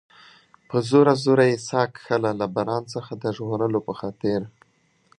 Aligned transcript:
په 0.69 0.77
زوره 0.89 1.13
زوره 1.23 1.45
یې 1.51 1.57
ساه 1.67 1.85
کښل، 1.95 2.23
له 2.41 2.45
باران 2.55 2.83
څخه 2.93 3.11
د 3.21 3.23
ژغورلو 3.35 3.79
په 3.87 3.93
خاطر. 3.99 4.41